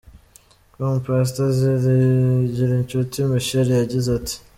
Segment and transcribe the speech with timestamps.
[0.73, 4.35] com Pastor Zigirinshuti Michel yagize ati:.